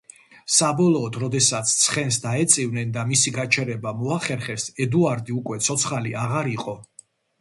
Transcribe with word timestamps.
საბოლოოდ, 0.51 1.17
როდესაც 1.23 1.73
ცხენს 1.81 2.17
დაეწივნენ 2.23 2.95
და 2.95 3.03
მისი 3.11 3.33
გაჩერება 3.35 3.93
მოახერხეს, 3.99 4.67
ედუარდი 4.87 5.37
უკვე 5.43 5.61
ცოცხალი 5.69 6.17
აღარ 6.27 6.51
იყო. 6.55 6.77